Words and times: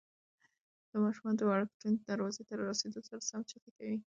ماشوم 1.03 1.29
د 1.35 1.41
وړکتون 1.49 1.93
دروازې 2.09 2.41
ته 2.47 2.53
له 2.57 2.63
رارسېدو 2.67 3.05
سره 3.07 3.25
سم 3.29 3.41
چیغې 3.49 3.71
کوي. 3.77 3.97